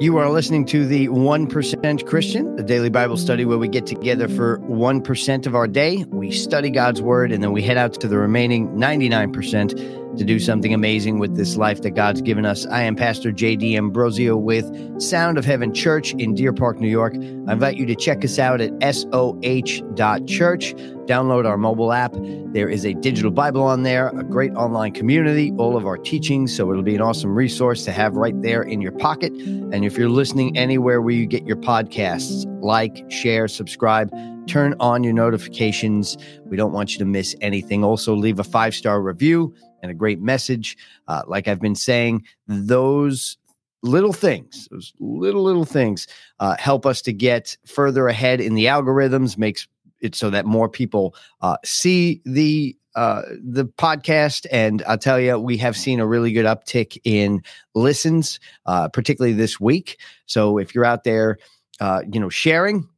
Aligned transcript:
You 0.00 0.16
are 0.16 0.30
listening 0.30 0.64
to 0.68 0.86
the 0.86 1.08
1% 1.08 2.06
Christian, 2.06 2.56
the 2.56 2.62
daily 2.62 2.88
Bible 2.88 3.18
study 3.18 3.44
where 3.44 3.58
we 3.58 3.68
get 3.68 3.84
together 3.84 4.28
for 4.28 4.58
1% 4.60 5.46
of 5.46 5.54
our 5.54 5.68
day. 5.68 6.04
We 6.08 6.32
study 6.32 6.70
God's 6.70 7.02
word 7.02 7.30
and 7.30 7.42
then 7.42 7.52
we 7.52 7.60
head 7.60 7.76
out 7.76 8.00
to 8.00 8.08
the 8.08 8.16
remaining 8.16 8.70
99% 8.70 9.99
to 10.16 10.24
do 10.24 10.38
something 10.38 10.74
amazing 10.74 11.18
with 11.18 11.36
this 11.36 11.56
life 11.56 11.82
that 11.82 11.90
God's 11.90 12.20
given 12.20 12.44
us. 12.44 12.66
I 12.66 12.82
am 12.82 12.96
Pastor 12.96 13.30
Jay 13.32 13.56
D'Ambrosio 13.56 14.36
with 14.36 15.00
Sound 15.00 15.38
of 15.38 15.44
Heaven 15.44 15.72
Church 15.72 16.12
in 16.14 16.34
Deer 16.34 16.52
Park, 16.52 16.80
New 16.80 16.88
York. 16.88 17.14
I 17.14 17.52
invite 17.52 17.76
you 17.76 17.86
to 17.86 17.94
check 17.94 18.24
us 18.24 18.38
out 18.38 18.60
at 18.60 18.70
soh.church. 18.94 20.74
Download 21.06 21.46
our 21.46 21.56
mobile 21.56 21.92
app. 21.92 22.12
There 22.52 22.68
is 22.68 22.84
a 22.84 22.94
digital 22.94 23.30
Bible 23.30 23.62
on 23.62 23.82
there, 23.82 24.08
a 24.08 24.24
great 24.24 24.52
online 24.52 24.92
community, 24.92 25.52
all 25.58 25.76
of 25.76 25.86
our 25.86 25.96
teachings. 25.96 26.56
So 26.56 26.70
it'll 26.70 26.82
be 26.82 26.94
an 26.96 27.00
awesome 27.00 27.34
resource 27.34 27.84
to 27.84 27.92
have 27.92 28.16
right 28.16 28.40
there 28.42 28.62
in 28.62 28.80
your 28.80 28.92
pocket. 28.92 29.32
And 29.32 29.84
if 29.84 29.96
you're 29.96 30.10
listening 30.10 30.56
anywhere 30.56 31.00
where 31.00 31.14
you 31.14 31.26
get 31.26 31.46
your 31.46 31.56
podcasts, 31.56 32.44
like, 32.62 33.04
share, 33.10 33.48
subscribe 33.48 34.10
turn 34.46 34.74
on 34.80 35.04
your 35.04 35.12
notifications. 35.12 36.16
We 36.44 36.56
don't 36.56 36.72
want 36.72 36.92
you 36.92 36.98
to 36.98 37.04
miss 37.04 37.36
anything. 37.40 37.84
Also, 37.84 38.16
leave 38.16 38.40
a 38.40 38.44
five 38.44 38.74
star 38.74 39.00
review 39.00 39.54
and 39.82 39.90
a 39.90 39.94
great 39.94 40.20
message. 40.20 40.76
Uh, 41.08 41.22
like 41.26 41.48
I've 41.48 41.60
been 41.60 41.74
saying, 41.74 42.24
those 42.46 43.36
little 43.82 44.12
things, 44.12 44.68
those 44.70 44.92
little, 45.00 45.42
little 45.42 45.64
things 45.64 46.06
uh, 46.38 46.56
help 46.58 46.84
us 46.86 47.02
to 47.02 47.12
get 47.12 47.56
further 47.66 48.08
ahead 48.08 48.40
in 48.40 48.54
the 48.54 48.66
algorithms, 48.66 49.38
makes 49.38 49.66
it 50.00 50.14
so 50.14 50.30
that 50.30 50.46
more 50.46 50.68
people 50.68 51.14
uh, 51.40 51.56
see 51.64 52.20
the 52.24 52.76
uh, 52.96 53.22
the 53.40 53.64
podcast, 53.64 54.46
and 54.50 54.82
I'll 54.86 54.98
tell 54.98 55.20
you, 55.20 55.38
we 55.38 55.56
have 55.58 55.76
seen 55.76 56.00
a 56.00 56.06
really 56.06 56.32
good 56.32 56.44
uptick 56.44 56.98
in 57.04 57.40
listens, 57.74 58.40
uh, 58.66 58.88
particularly 58.88 59.32
this 59.32 59.60
week. 59.60 60.00
So 60.26 60.58
if 60.58 60.74
you're 60.74 60.84
out 60.84 61.04
there, 61.04 61.38
uh, 61.78 62.02
you 62.12 62.18
know, 62.18 62.28
sharing, 62.28 62.88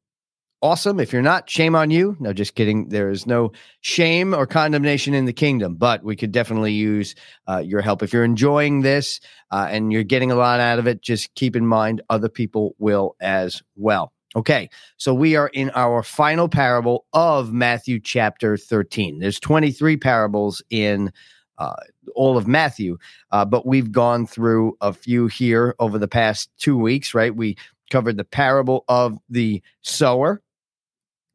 awesome. 0.62 1.00
If 1.00 1.12
you're 1.12 1.22
not, 1.22 1.50
shame 1.50 1.74
on 1.74 1.90
you. 1.90 2.16
No, 2.20 2.32
just 2.32 2.54
kidding. 2.54 2.88
There 2.88 3.10
is 3.10 3.26
no 3.26 3.52
shame 3.80 4.32
or 4.34 4.46
condemnation 4.46 5.12
in 5.12 5.24
the 5.26 5.32
kingdom, 5.32 5.74
but 5.74 6.04
we 6.04 6.16
could 6.16 6.32
definitely 6.32 6.72
use 6.72 7.14
uh, 7.48 7.58
your 7.58 7.80
help. 7.82 8.02
If 8.02 8.12
you're 8.12 8.24
enjoying 8.24 8.82
this 8.82 9.20
uh, 9.50 9.66
and 9.70 9.92
you're 9.92 10.04
getting 10.04 10.30
a 10.30 10.36
lot 10.36 10.60
out 10.60 10.78
of 10.78 10.86
it, 10.86 11.02
just 11.02 11.34
keep 11.34 11.56
in 11.56 11.66
mind 11.66 12.00
other 12.08 12.28
people 12.28 12.74
will 12.78 13.16
as 13.20 13.62
well. 13.76 14.12
Okay, 14.34 14.70
so 14.96 15.12
we 15.12 15.36
are 15.36 15.48
in 15.48 15.70
our 15.74 16.02
final 16.02 16.48
parable 16.48 17.04
of 17.12 17.52
Matthew 17.52 18.00
chapter 18.00 18.56
13. 18.56 19.18
There's 19.18 19.38
23 19.38 19.98
parables 19.98 20.62
in 20.70 21.12
uh, 21.58 21.74
all 22.14 22.38
of 22.38 22.46
Matthew, 22.46 22.96
uh, 23.30 23.44
but 23.44 23.66
we've 23.66 23.92
gone 23.92 24.26
through 24.26 24.74
a 24.80 24.94
few 24.94 25.26
here 25.26 25.74
over 25.80 25.98
the 25.98 26.08
past 26.08 26.50
two 26.56 26.78
weeks, 26.78 27.12
right? 27.12 27.36
We 27.36 27.58
covered 27.90 28.16
the 28.16 28.24
parable 28.24 28.86
of 28.88 29.18
the 29.28 29.62
sower, 29.82 30.40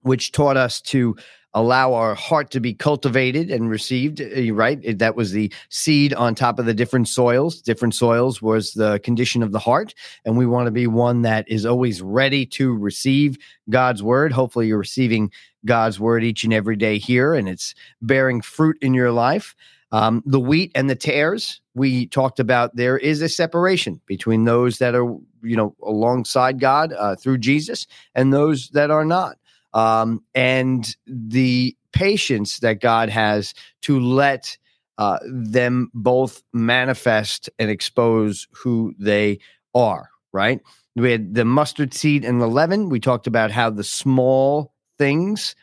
which 0.08 0.32
taught 0.32 0.58
us 0.58 0.82
to 0.82 1.16
allow 1.58 1.94
our 1.94 2.14
heart 2.14 2.52
to 2.52 2.60
be 2.60 2.74
cultivated 2.74 3.50
and 3.50 3.70
received 3.70 4.22
uh, 4.22 4.54
right 4.54 5.00
that 5.00 5.16
was 5.16 5.32
the 5.32 5.52
seed 5.70 6.14
on 6.14 6.36
top 6.36 6.60
of 6.60 6.66
the 6.66 6.74
different 6.74 7.08
soils. 7.08 7.62
Different 7.62 7.96
soils 7.96 8.42
was 8.42 8.74
the 8.74 9.00
condition 9.00 9.42
of 9.42 9.52
the 9.52 9.60
heart 9.60 9.96
and 10.24 10.38
we 10.38 10.46
want 10.46 10.68
to 10.68 10.72
be 10.72 10.86
one 10.86 11.24
that 11.24 11.50
is 11.50 11.66
always 11.66 12.02
ready 12.02 12.46
to 12.46 12.76
receive 12.76 13.38
god's 13.70 14.04
word. 14.04 14.32
Hopefully 14.32 14.68
you're 14.68 14.78
receiving 14.78 15.32
god's 15.66 16.00
word 16.00 16.24
each 16.24 16.44
and 16.44 16.54
every 16.54 16.76
day 16.76 17.00
here 17.00 17.34
and 17.34 17.50
it's 17.50 17.74
bearing 18.02 18.42
fruit 18.42 18.78
in 18.82 18.94
your 18.94 19.12
life. 19.12 19.56
Um, 19.92 20.22
the 20.26 20.40
wheat 20.40 20.72
and 20.76 20.90
the 20.90 20.96
tares 20.96 21.62
we 21.74 22.08
talked 22.08 22.40
about 22.40 22.76
there 22.76 22.98
is 22.98 23.22
a 23.22 23.30
separation 23.30 24.02
between 24.06 24.44
those 24.44 24.80
that 24.80 24.94
are 24.94 25.16
you 25.42 25.56
know 25.56 25.76
alongside 25.82 26.60
god 26.60 26.92
uh, 26.94 27.16
through 27.16 27.38
jesus 27.38 27.88
and 28.16 28.34
those 28.34 28.70
that 28.70 28.92
are 28.92 29.06
not 29.06 29.38
um, 29.78 30.24
and 30.34 30.96
the 31.06 31.78
patience 31.94 32.60
that 32.60 32.82
God 32.82 33.10
has 33.10 33.54
to 33.84 34.00
let 34.00 34.58
uh, 34.98 35.20
them 35.24 35.92
both 35.94 36.42
manifest 36.52 37.48
and 37.60 37.70
expose 37.70 38.48
who 38.52 38.96
they 38.98 39.38
are, 39.76 40.10
right? 40.34 40.60
We 40.96 41.12
had 41.12 41.36
the 41.36 41.46
mustard 41.46 41.94
seed 41.94 42.26
and 42.26 42.42
the 42.42 42.48
leaven. 42.48 42.90
We 42.90 43.00
talked 43.00 43.28
about 43.28 43.52
how 43.52 43.70
the 43.70 43.84
small 43.84 44.74
things, 44.98 45.56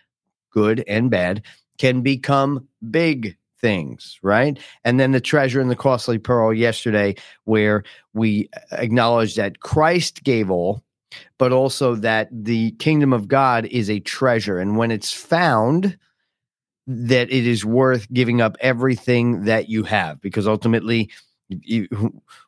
good 0.53 0.85
and 0.87 1.11
bad, 1.11 1.43
can 1.79 2.03
become 2.03 2.69
big 2.93 3.37
things, 3.61 4.21
right? 4.23 4.57
And 4.85 5.01
then 5.01 5.11
the 5.11 5.21
treasure 5.21 5.61
and 5.61 5.71
the 5.71 5.75
costly 5.75 6.19
pearl 6.19 6.55
yesterday, 6.55 7.17
where 7.47 7.83
we 8.13 8.49
acknowledged 8.71 9.37
that 9.39 9.59
Christ 9.59 10.23
gave 10.23 10.53
all, 10.53 10.84
but 11.39 11.53
also 11.53 11.95
that 11.97 12.29
the 12.33 12.73
kingdom 12.73 13.13
of 13.13 13.29
God 13.29 13.67
is 13.67 13.91
a 13.91 14.01
treasure. 14.01 14.59
And 14.59 14.77
when 14.77 14.91
it's 14.91 15.13
found, 15.13 15.99
that 16.87 17.31
it 17.31 17.47
is 17.47 17.65
worth 17.65 18.13
giving 18.13 18.41
up 18.41 18.57
everything 18.61 19.45
that 19.45 19.69
you 19.69 19.85
have 19.85 20.21
because 20.21 20.47
ultimately 20.47 21.11
you, 21.49 21.89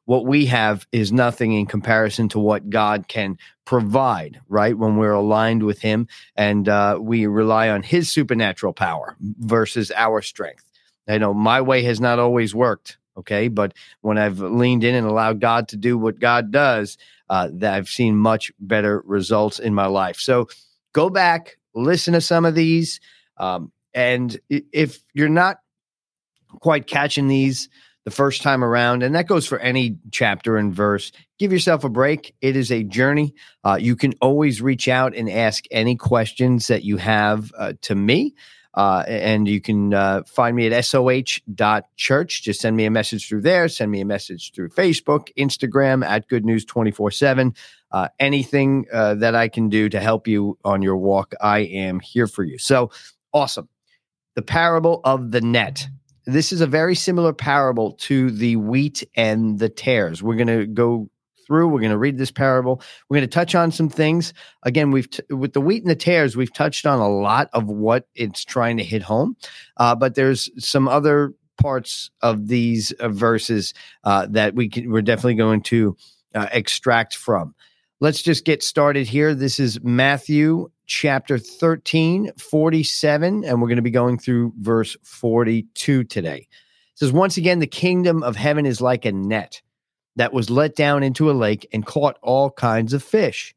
what 0.05 0.27
we 0.27 0.47
have 0.47 0.87
is 0.93 1.13
nothing 1.13 1.53
in 1.53 1.67
comparison 1.67 2.29
to 2.31 2.39
what 2.39 2.71
God 2.71 3.09
can 3.09 3.39
provide, 3.65 4.41
right? 4.49 4.77
When 4.77 4.97
we're 4.97 5.13
aligned 5.13 5.63
with 5.63 5.81
Him 5.81 6.09
and 6.35 6.69
uh, 6.69 6.99
we 7.01 7.27
rely 7.27 7.69
on 7.69 7.83
His 7.83 8.11
supernatural 8.11 8.73
power 8.73 9.17
versus 9.21 9.93
our 9.95 10.23
strength. 10.23 10.65
I 11.09 11.19
know 11.19 11.35
my 11.35 11.61
way 11.61 11.83
has 11.83 12.01
not 12.01 12.19
always 12.19 12.55
worked, 12.55 12.99
okay? 13.17 13.49
But 13.49 13.75
when 14.01 14.19
I've 14.19 14.39
leaned 14.39 14.85
in 14.85 14.95
and 14.95 15.07
allowed 15.07 15.41
God 15.41 15.69
to 15.69 15.77
do 15.77 15.99
what 15.99 16.19
God 16.19 16.51
does, 16.51 16.99
uh, 17.29 17.49
that 17.55 17.75
I've 17.75 17.89
seen 17.89 18.17
much 18.17 18.53
better 18.61 19.03
results 19.05 19.59
in 19.59 19.75
my 19.75 19.87
life. 19.87 20.19
So 20.19 20.49
go 20.93 21.11
back, 21.11 21.59
listen 21.75 22.15
to 22.15 22.21
some 22.21 22.45
of 22.45 22.55
these. 22.55 23.01
Um, 23.37 23.73
and 23.95 24.39
if 24.49 25.03
you're 25.15 25.29
not 25.29 25.59
quite 26.61 26.87
catching 26.87 27.29
these 27.29 27.69
the 28.05 28.11
first 28.13 28.43
time 28.43 28.63
around, 28.63 29.03
and 29.03 29.15
that 29.17 29.27
goes 29.27 29.47
for 29.47 29.59
any 29.59 29.97
chapter 30.13 30.57
and 30.57 30.73
verse, 30.73 31.11
give 31.39 31.53
yourself 31.53 31.83
a 31.83 31.89
break. 31.89 32.35
It 32.41 32.55
is 32.55 32.71
a 32.71 32.85
journey. 32.85 33.35
Uh, 33.65 33.79
you 33.81 33.97
can 33.97 34.15
always 34.21 34.63
reach 34.63 34.87
out 34.87 35.17
and 35.17 35.29
ask 35.29 35.65
any 35.73 35.97
questions 35.97 36.69
that 36.69 36.85
you 36.85 36.99
have 36.99 37.53
uh, 37.59 37.73
to 37.83 37.97
me. 37.97 38.35
Uh, 38.77 39.03
and 39.07 39.49
you 39.49 39.61
can 39.61 39.95
uh, 39.95 40.23
find 40.27 40.55
me 40.55 40.67
at 40.67 40.85
soh.church. 40.85 42.43
Just 42.43 42.61
send 42.61 42.77
me 42.77 42.85
a 42.85 42.91
message 42.91 43.29
through 43.29 43.41
there. 43.41 43.69
Send 43.69 43.91
me 43.91 44.03
a 44.03 44.05
message 44.05 44.53
through 44.53 44.69
Facebook, 44.69 45.29
Instagram 45.39 46.05
at 46.05 46.29
Good 46.29 46.45
News 46.45 46.65
24 46.65 47.11
7. 47.11 47.55
Uh, 47.91 48.09
anything 48.19 48.85
uh, 48.93 49.15
that 49.15 49.35
I 49.35 49.49
can 49.49 49.71
do 49.71 49.89
to 49.89 49.99
help 49.99 50.29
you 50.29 50.59
on 50.65 50.83
your 50.83 50.97
walk, 50.97 51.33
I 51.41 51.61
am 51.61 52.01
here 52.01 52.27
for 52.27 52.45
you. 52.45 52.59
So 52.59 52.91
awesome. 53.33 53.69
The 54.35 54.43
parable 54.43 55.01
of 55.05 55.31
the 55.31 55.41
net. 55.41 55.87
This 56.27 56.53
is 56.53 56.61
a 56.61 56.67
very 56.67 56.97
similar 56.97 57.33
parable 57.33 57.93
to 57.93 58.31
the 58.31 58.57
wheat 58.57 59.05
and 59.15 59.59
the 59.59 59.69
tares. 59.69 60.23
We're 60.23 60.35
going 60.35 60.49
to 60.49 60.67
go 60.67 61.09
through. 61.47 61.69
We're 61.69 61.81
going 61.81 61.91
to 61.91 61.99
read 61.99 62.19
this 62.19 62.31
parable. 62.31 62.83
We're 63.09 63.17
going 63.17 63.29
to 63.29 63.35
touch 63.35 63.55
on 63.55 63.71
some 63.71 63.89
things. 63.89 64.33
Again, 64.63 64.91
we've 64.91 65.11
t- 65.11 65.23
with 65.31 65.53
the 65.53 65.61
wheat 65.61 65.83
and 65.83 65.91
the 65.91 65.97
tares, 65.97 66.37
we've 66.37 66.53
touched 66.53 66.87
on 66.87 66.99
a 66.99 67.09
lot 67.09 67.49
of 67.53 67.67
what 67.67 68.09
it's 68.15 68.45
trying 68.45 68.77
to 68.79 68.85
hit 68.85 69.03
home, 69.03 69.37
uh, 69.77 69.95
but 69.95 70.15
there's 70.15 70.51
some 70.65 70.89
other 70.89 71.35
parts 71.57 72.11
of 72.21 72.49
these 72.49 72.93
uh, 72.93 73.09
verses 73.09 73.73
uh, 74.05 74.27
that 74.31 74.55
we 74.55 74.69
can, 74.69 74.91
we're 74.91 75.03
definitely 75.03 75.35
going 75.35 75.63
to 75.63 75.97
uh, 76.35 76.49
extract 76.53 77.17
from. 77.17 77.55
Let's 78.01 78.21
just 78.21 78.45
get 78.45 78.63
started 78.63 79.07
here. 79.07 79.35
This 79.35 79.59
is 79.59 79.83
Matthew 79.83 80.71
chapter 80.87 81.39
13, 81.39 82.33
47, 82.39 83.45
and 83.45 83.61
we're 83.61 83.69
going 83.69 83.77
to 83.77 83.83
be 83.83 83.91
going 83.91 84.19
through 84.19 84.53
verse 84.59 84.97
42 85.03 86.05
today. 86.05 86.47
It 86.47 86.99
says, 86.99 87.13
Once 87.13 87.37
again, 87.37 87.59
the 87.59 87.67
kingdom 87.67 88.23
of 88.23 88.37
heaven 88.37 88.67
is 88.67 88.81
like 88.81 89.05
a 89.05 89.13
net 89.13 89.63
that 90.17 90.33
was 90.33 90.51
let 90.51 90.75
down 90.75 91.03
into 91.03 91.31
a 91.31 91.33
lake 91.33 91.69
and 91.73 91.87
caught 91.87 92.19
all 92.23 92.51
kinds 92.51 92.93
of 92.93 93.03
fish. 93.03 93.55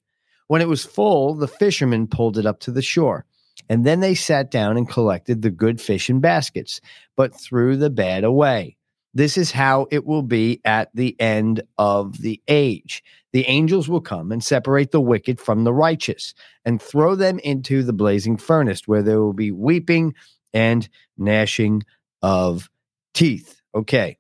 When 0.47 0.61
it 0.61 0.67
was 0.67 0.85
full, 0.85 1.35
the 1.35 1.47
fishermen 1.47 2.07
pulled 2.07 2.37
it 2.37 2.45
up 2.45 2.59
to 2.61 2.71
the 2.71 2.81
shore. 2.81 3.25
And 3.69 3.85
then 3.85 3.99
they 3.99 4.15
sat 4.15 4.51
down 4.51 4.77
and 4.77 4.89
collected 4.89 5.41
the 5.41 5.51
good 5.51 5.79
fish 5.79 6.09
in 6.09 6.19
baskets, 6.19 6.81
but 7.15 7.39
threw 7.39 7.77
the 7.77 7.89
bad 7.89 8.23
away. 8.23 8.77
This 9.13 9.37
is 9.37 9.51
how 9.51 9.87
it 9.91 10.05
will 10.05 10.21
be 10.21 10.61
at 10.63 10.89
the 10.93 11.19
end 11.19 11.61
of 11.77 12.19
the 12.21 12.41
age. 12.47 13.03
The 13.31 13.45
angels 13.45 13.87
will 13.87 14.01
come 14.01 14.31
and 14.31 14.43
separate 14.43 14.91
the 14.91 15.01
wicked 15.01 15.39
from 15.39 15.63
the 15.63 15.73
righteous 15.73 16.33
and 16.65 16.81
throw 16.81 17.15
them 17.15 17.39
into 17.39 17.83
the 17.83 17.93
blazing 17.93 18.37
furnace, 18.37 18.87
where 18.87 19.03
there 19.03 19.21
will 19.21 19.33
be 19.33 19.51
weeping 19.51 20.15
and 20.53 20.87
gnashing 21.17 21.83
of 22.21 22.69
teeth. 23.13 23.61
Okay 23.75 24.17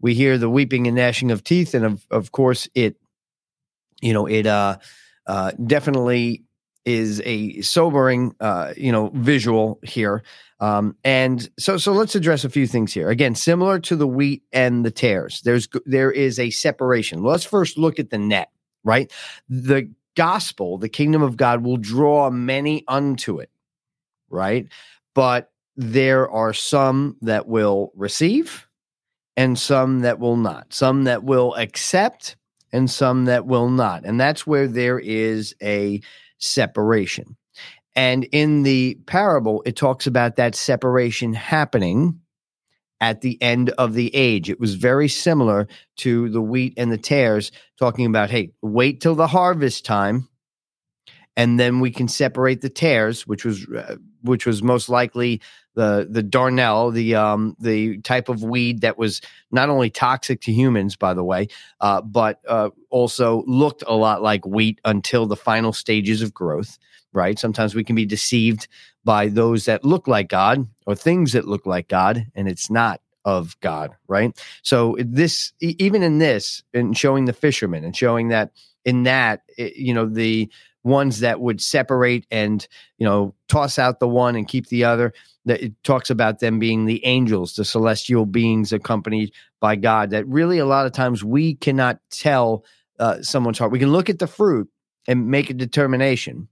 we 0.00 0.14
hear 0.14 0.38
the 0.38 0.50
weeping 0.50 0.86
and 0.86 0.96
gnashing 0.96 1.30
of 1.30 1.42
teeth, 1.42 1.74
and 1.74 1.84
of 1.84 2.06
of 2.10 2.32
course 2.32 2.68
it, 2.74 2.96
you 4.00 4.12
know, 4.12 4.26
it 4.26 4.46
uh, 4.46 4.78
uh, 5.26 5.52
definitely 5.66 6.44
is 6.84 7.20
a 7.24 7.60
sobering, 7.60 8.34
uh, 8.40 8.72
you 8.76 8.90
know, 8.90 9.10
visual 9.14 9.78
here. 9.82 10.22
Um, 10.60 10.96
and 11.04 11.48
so, 11.58 11.76
so 11.76 11.92
let's 11.92 12.14
address 12.14 12.44
a 12.44 12.50
few 12.50 12.66
things 12.66 12.92
here. 12.92 13.10
Again, 13.10 13.34
similar 13.34 13.78
to 13.80 13.96
the 13.96 14.06
wheat 14.06 14.42
and 14.52 14.84
the 14.84 14.90
tares, 14.90 15.40
there's 15.42 15.68
there 15.86 16.10
is 16.10 16.38
a 16.38 16.50
separation. 16.50 17.22
Let's 17.22 17.44
first 17.44 17.78
look 17.78 17.98
at 17.98 18.10
the 18.10 18.18
net. 18.18 18.50
right? 18.84 19.12
The 19.48 19.90
gospel, 20.16 20.78
the 20.78 20.88
kingdom 20.88 21.22
of 21.22 21.36
God, 21.36 21.64
will 21.64 21.76
draw 21.76 22.30
many 22.30 22.84
unto 22.88 23.38
it, 23.38 23.50
right? 24.28 24.66
But 25.14 25.50
there 25.76 26.30
are 26.30 26.52
some 26.52 27.16
that 27.22 27.46
will 27.46 27.92
receive 27.94 28.66
and 29.36 29.58
some 29.58 30.00
that 30.00 30.18
will 30.18 30.36
not, 30.36 30.72
some 30.72 31.04
that 31.04 31.24
will 31.24 31.54
accept 31.54 32.36
and 32.72 32.90
some 32.90 33.24
that 33.24 33.46
will 33.46 33.68
not. 33.68 34.04
And 34.04 34.20
that's 34.20 34.46
where 34.46 34.68
there 34.68 34.98
is 34.98 35.54
a 35.62 36.00
separation. 36.38 37.36
And 37.96 38.24
in 38.24 38.62
the 38.62 38.98
parable, 39.06 39.62
it 39.66 39.76
talks 39.76 40.06
about 40.06 40.36
that 40.36 40.54
separation 40.54 41.34
happening 41.34 42.20
at 43.00 43.22
the 43.22 43.40
end 43.42 43.70
of 43.70 43.94
the 43.94 44.14
age. 44.14 44.50
It 44.50 44.60
was 44.60 44.74
very 44.74 45.08
similar 45.08 45.66
to 45.98 46.28
the 46.28 46.42
wheat 46.42 46.74
and 46.76 46.92
the 46.92 46.98
tares, 46.98 47.50
talking 47.78 48.06
about, 48.06 48.30
hey, 48.30 48.52
wait 48.62 49.00
till 49.00 49.14
the 49.14 49.26
harvest 49.26 49.84
time, 49.84 50.28
and 51.36 51.58
then 51.58 51.80
we 51.80 51.90
can 51.90 52.08
separate 52.08 52.60
the 52.60 52.68
tares, 52.68 53.26
which 53.26 53.44
was 53.44 53.66
uh, 53.68 53.96
which 54.22 54.44
was 54.44 54.62
most 54.62 54.88
likely 54.88 55.40
the 55.80 56.06
the 56.10 56.22
darnel, 56.22 56.92
the 56.92 57.14
um 57.14 57.56
the 57.58 57.98
type 58.02 58.28
of 58.28 58.42
weed 58.42 58.82
that 58.82 58.98
was 58.98 59.22
not 59.50 59.70
only 59.70 59.88
toxic 59.88 60.42
to 60.42 60.52
humans, 60.52 60.94
by 60.94 61.14
the 61.14 61.24
way, 61.24 61.48
uh, 61.80 62.02
but 62.02 62.40
uh, 62.46 62.68
also 62.90 63.42
looked 63.46 63.82
a 63.86 63.94
lot 63.94 64.22
like 64.22 64.44
wheat 64.44 64.78
until 64.84 65.24
the 65.24 65.36
final 65.36 65.72
stages 65.72 66.20
of 66.20 66.34
growth. 66.34 66.78
Right? 67.12 67.38
Sometimes 67.38 67.74
we 67.74 67.82
can 67.82 67.96
be 67.96 68.04
deceived 68.04 68.68
by 69.04 69.28
those 69.28 69.64
that 69.64 69.82
look 69.82 70.06
like 70.06 70.28
God 70.28 70.68
or 70.86 70.94
things 70.94 71.32
that 71.32 71.48
look 71.48 71.64
like 71.64 71.88
God, 71.88 72.26
and 72.34 72.46
it's 72.46 72.70
not 72.70 73.00
of 73.24 73.58
God, 73.60 73.96
right? 74.06 74.38
So 74.62 74.96
this, 74.98 75.52
even 75.60 76.02
in 76.02 76.18
this, 76.18 76.62
in 76.72 76.94
showing 76.94 77.26
the 77.26 77.32
fishermen 77.32 77.84
and 77.84 77.94
showing 77.94 78.28
that 78.28 78.52
in 78.84 79.02
that, 79.02 79.42
you 79.58 79.92
know, 79.92 80.06
the 80.06 80.50
ones 80.82 81.20
that 81.20 81.40
would 81.40 81.60
separate 81.60 82.26
and 82.30 82.66
you 82.98 83.06
know 83.06 83.34
toss 83.48 83.78
out 83.78 84.00
the 84.00 84.08
one 84.08 84.36
and 84.36 84.48
keep 84.48 84.68
the 84.68 84.84
other. 84.84 85.12
That 85.46 85.62
it 85.62 85.72
talks 85.84 86.10
about 86.10 86.40
them 86.40 86.58
being 86.58 86.84
the 86.84 87.04
angels, 87.04 87.56
the 87.56 87.64
celestial 87.64 88.26
beings 88.26 88.72
accompanied 88.72 89.32
by 89.58 89.76
God. 89.76 90.10
That 90.10 90.26
really, 90.26 90.58
a 90.58 90.66
lot 90.66 90.86
of 90.86 90.92
times, 90.92 91.24
we 91.24 91.54
cannot 91.54 91.98
tell 92.10 92.64
uh, 92.98 93.22
someone's 93.22 93.58
heart. 93.58 93.72
We 93.72 93.78
can 93.78 93.92
look 93.92 94.10
at 94.10 94.18
the 94.18 94.26
fruit 94.26 94.68
and 95.08 95.28
make 95.28 95.48
a 95.48 95.54
determination 95.54 96.48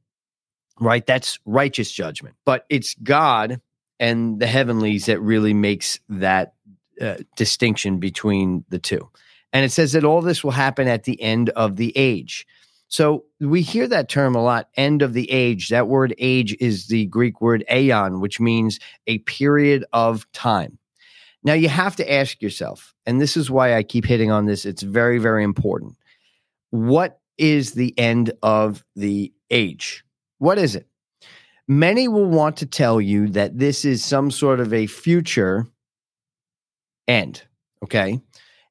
right? 0.80 1.04
That's 1.06 1.38
righteous 1.44 1.90
judgment. 1.90 2.36
But 2.44 2.64
it's 2.68 2.94
God 2.94 3.60
and 4.00 4.40
the 4.40 4.46
heavenlies 4.46 5.06
that 5.06 5.20
really 5.20 5.54
makes 5.54 5.98
that 6.08 6.54
uh, 7.00 7.16
distinction 7.36 7.98
between 7.98 8.64
the 8.68 8.78
two. 8.78 9.08
And 9.52 9.64
it 9.64 9.72
says 9.72 9.92
that 9.92 10.04
all 10.04 10.22
this 10.22 10.44
will 10.44 10.50
happen 10.50 10.88
at 10.88 11.04
the 11.04 11.20
end 11.20 11.50
of 11.50 11.76
the 11.76 11.92
age. 11.96 12.46
So 12.88 13.24
we 13.38 13.60
hear 13.60 13.86
that 13.86 14.08
term 14.08 14.34
a 14.34 14.42
lot, 14.42 14.68
end 14.76 15.02
of 15.02 15.12
the 15.12 15.30
age. 15.30 15.68
That 15.68 15.88
word 15.88 16.14
age 16.18 16.56
is 16.58 16.86
the 16.86 17.06
Greek 17.06 17.40
word 17.40 17.64
aeon, 17.70 18.20
which 18.20 18.40
means 18.40 18.80
a 19.06 19.18
period 19.18 19.84
of 19.92 20.30
time. 20.32 20.78
Now 21.44 21.52
you 21.52 21.68
have 21.68 21.96
to 21.96 22.12
ask 22.12 22.42
yourself, 22.42 22.94
and 23.06 23.20
this 23.20 23.36
is 23.36 23.50
why 23.50 23.74
I 23.74 23.82
keep 23.82 24.04
hitting 24.04 24.30
on 24.30 24.46
this, 24.46 24.64
it's 24.64 24.82
very, 24.82 25.18
very 25.18 25.44
important. 25.44 25.96
What 26.70 27.20
is 27.36 27.72
the 27.72 27.96
end 27.98 28.32
of 28.42 28.84
the 28.96 29.32
age? 29.50 30.04
What 30.38 30.58
is 30.58 30.74
it? 30.74 30.88
Many 31.68 32.08
will 32.08 32.28
want 32.28 32.56
to 32.58 32.66
tell 32.66 33.00
you 33.00 33.28
that 33.28 33.58
this 33.58 33.84
is 33.84 34.02
some 34.02 34.30
sort 34.30 34.60
of 34.60 34.72
a 34.72 34.86
future 34.86 35.66
end. 37.06 37.42
Okay. 37.84 38.20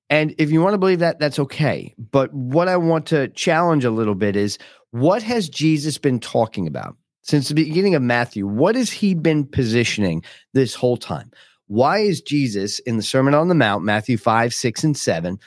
And 0.09 0.33
if 0.37 0.51
you 0.51 0.61
want 0.61 0.73
to 0.73 0.77
believe 0.77 0.99
that, 0.99 1.19
that's 1.19 1.39
okay. 1.39 1.93
But 1.97 2.33
what 2.33 2.67
I 2.67 2.77
want 2.77 3.05
to 3.07 3.27
challenge 3.29 3.83
a 3.83 3.91
little 3.91 4.15
bit 4.15 4.35
is 4.35 4.57
what 4.91 5.21
has 5.23 5.49
Jesus 5.49 5.97
been 5.97 6.19
talking 6.19 6.65
about 6.65 6.95
since 7.23 7.49
the 7.49 7.55
beginning 7.55 7.95
of 7.95 8.01
Matthew? 8.01 8.47
What 8.47 8.75
has 8.75 8.91
he 8.91 9.13
been 9.13 9.45
positioning 9.45 10.23
this 10.53 10.75
whole 10.75 10.97
time? 10.97 11.31
Why 11.67 11.99
is 11.99 12.21
Jesus 12.21 12.79
in 12.79 12.95
the 12.95 13.03
Sermon 13.03 13.33
on 13.33 13.49
the 13.49 13.55
Mount, 13.55 13.83
Matthew 13.83 14.17
5, 14.17 14.53
6, 14.53 14.83
and 14.85 14.97
7, 14.97 15.37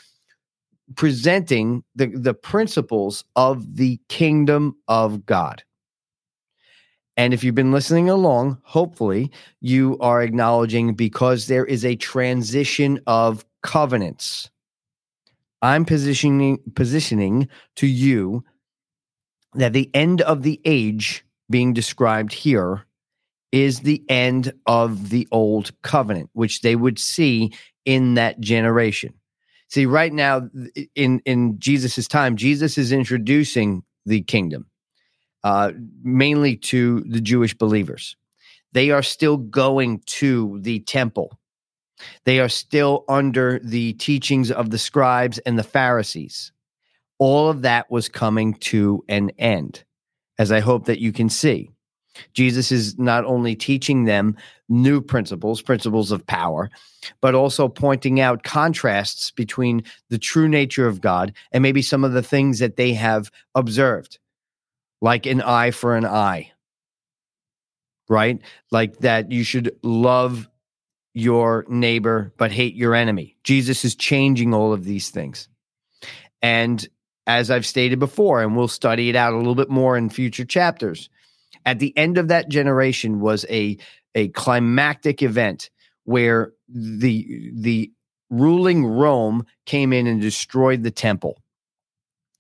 presenting 0.95 1.83
the, 1.95 2.09
the 2.09 2.35
principles 2.35 3.25
of 3.37 3.77
the 3.77 3.99
kingdom 4.11 4.77
of 4.87 5.25
God? 5.25 5.65
And 7.17 7.35
if 7.35 7.43
you've 7.43 7.55
been 7.55 7.73
listening 7.73 8.09
along, 8.09 8.59
hopefully 8.63 9.31
you 9.61 9.99
are 10.01 10.23
acknowledging 10.23 10.95
because 10.95 11.47
there 11.47 11.65
is 11.65 11.85
a 11.85 11.97
transition 11.97 13.01
of 13.07 13.45
covenants. 13.63 14.51
I'm 15.63 15.85
positioning 15.85 16.59
positioning 16.75 17.49
to 17.77 17.87
you 17.87 18.45
that 19.55 19.73
the 19.73 19.91
end 19.95 20.23
of 20.23 20.43
the 20.43 20.61
age 20.65 21.25
being 21.51 21.73
described 21.73 22.33
here 22.33 22.87
is 23.53 23.81
the 23.81 24.03
end 24.09 24.53
of 24.67 25.11
the 25.11 25.27
old 25.33 25.73
covenant, 25.83 26.31
which 26.33 26.61
they 26.61 26.77
would 26.77 26.99
see 26.99 27.53
in 27.85 28.15
that 28.15 28.41
generation. 28.41 29.13
See, 29.69 29.87
right 29.87 30.13
now 30.13 30.49
in 30.95 31.21
in 31.25 31.59
Jesus's 31.59 32.09
time, 32.09 32.37
Jesus 32.37 32.79
is 32.79 32.93
introducing 32.93 33.83
the 34.07 34.23
kingdom 34.23 34.67
uh, 35.45 35.73
mainly 36.03 36.57
to 36.57 37.01
the 37.01 37.21
Jewish 37.21 37.55
believers. 37.55 38.17
They 38.73 38.91
are 38.91 39.03
still 39.03 39.37
going 39.37 40.03
to 40.07 40.59
the 40.63 40.81
temple. 40.81 41.39
They 42.25 42.41
are 42.41 42.49
still 42.49 43.05
under 43.09 43.59
the 43.63 43.95
teachings 43.95 44.51
of 44.51 44.71
the 44.71 44.79
scribes 44.79 45.39
and 45.41 45.59
the 45.59 45.63
Pharisees. 45.63 46.53
All 47.19 47.49
of 47.49 47.63
that 47.63 47.91
was 47.91 48.09
coming 48.09 48.55
to 48.55 49.05
an 49.09 49.31
end, 49.39 49.85
as 50.39 50.51
I 50.51 50.61
hope 50.61 50.87
that 50.87 51.01
you 51.01 51.13
can 51.13 51.29
see. 51.29 51.71
Jesus 52.33 52.73
is 52.73 52.99
not 52.99 53.25
only 53.25 53.55
teaching 53.55 54.05
them 54.05 54.37
new 54.69 55.01
principles, 55.01 55.63
principles 55.63 56.11
of 56.11 56.27
power, 56.27 56.71
but 57.21 57.35
also 57.35 57.69
pointing 57.69 58.21
out 58.21 58.43
contrasts 58.43 59.31
between 59.31 59.83
the 60.09 60.19
true 60.19 60.49
nature 60.49 60.87
of 60.87 61.01
God 61.01 61.33
and 61.53 61.63
maybe 61.63 61.83
some 61.83 62.05
of 62.05 62.13
the 62.13 62.23
things 62.23 62.59
that 62.59 62.77
they 62.77 62.93
have 62.95 63.31
observed 63.55 64.19
like 65.01 65.27
an 65.27 65.41
eye 65.41 65.71
for 65.71 65.97
an 65.97 66.05
eye, 66.05 66.53
right? 68.09 68.41
Like 68.71 68.99
that 68.99 69.33
you 69.33 69.45
should 69.45 69.75
love 69.83 70.49
your 71.13 71.65
neighbor 71.69 72.33
but 72.37 72.53
hate 72.53 72.75
your 72.75 72.95
enemy. 72.95 73.37
Jesus 73.45 73.85
is 73.85 73.95
changing 73.95 74.55
all 74.55 74.73
of 74.73 74.85
these 74.85 75.11
things. 75.11 75.49
And 76.43 76.87
as 77.27 77.51
I've 77.51 77.67
stated 77.67 77.99
before, 77.99 78.43
and 78.43 78.57
we'll 78.57 78.69
study 78.69 79.09
it 79.09 79.17
out 79.17 79.33
a 79.33 79.37
little 79.37 79.55
bit 79.55 79.71
more 79.71 79.97
in 79.97 80.09
future 80.09 80.45
chapters, 80.45 81.09
at 81.67 81.79
the 81.79 81.97
end 81.97 82.19
of 82.19 82.29
that 82.29 82.49
generation 82.49 83.21
was 83.21 83.45
a, 83.51 83.77
a 84.15 84.29
climactic 84.29 85.23
event 85.23 85.71
where 86.05 86.53
the 86.69 87.53
the 87.55 87.93
ruling 88.31 88.87
Rome 88.87 89.45
came 89.67 89.93
in 89.93 90.07
and 90.07 90.21
destroyed 90.21 90.83
the 90.83 90.91
temple. 90.91 91.43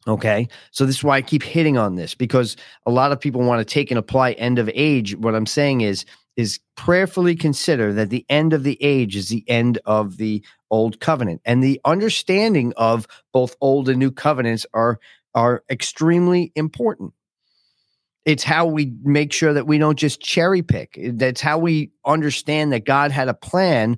Okay. 0.07 0.49
So 0.71 0.87
this 0.87 0.97
is 0.97 1.05
why 1.05 1.17
I 1.17 1.23
keep 1.23 1.43
hitting 1.43 1.77
on 1.77 1.97
this 1.97 2.15
because 2.15 2.57
a 2.87 2.91
lot 2.91 3.13
of 3.13 3.21
people 3.21 3.43
want 3.43 3.61
to 3.61 3.65
take 3.65 3.91
and 3.91 3.99
apply 3.99 4.33
end 4.33 4.59
of 4.59 4.71
age. 4.75 5.15
What 5.17 5.35
I'm 5.35 5.47
saying 5.47 5.83
is, 5.83 6.05
is 6.37 6.61
prayerfully 6.77 7.35
consider 7.35 7.93
that 7.93 8.11
the 8.11 8.25
end 8.29 8.53
of 8.53 8.63
the 8.63 8.79
age 8.83 9.17
is 9.17 9.29
the 9.29 9.45
end 9.49 9.79
of 9.85 10.17
the 10.17 10.43
old 10.71 11.01
covenant. 11.01 11.41
And 11.45 11.63
the 11.63 11.81
understanding 11.85 12.73
of 12.77 13.07
both 13.33 13.57
old 13.61 13.89
and 13.89 13.99
new 13.99 14.11
covenants 14.11 14.67
are 14.73 14.99
are 15.35 15.63
extremely 15.71 16.53
important. 16.57 17.13
It's 18.25 18.45
how 18.45 18.67
we 18.67 18.93
make 19.03 19.33
sure 19.33 19.53
that 19.53 19.67
we 19.67 19.79
don't 19.79 19.99
just 19.99 20.21
cherry 20.21 20.63
pick. 20.63 20.99
That's 21.01 21.41
how 21.41 21.59
we 21.59 21.93
understand 22.05 22.73
that 22.73 22.85
God 22.85 23.13
had 23.13 23.29
a 23.29 23.35
plan 23.35 23.97